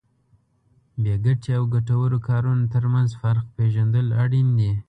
بې 1.01 1.13
ګټې 1.25 1.51
او 1.57 1.63
ګټورو 1.75 2.17
کارونو 2.27 2.63
ترمنځ 2.73 3.09
فرق 3.21 3.45
پېژندل 3.55 4.07
اړین 4.23 4.47
دي. 4.59 4.71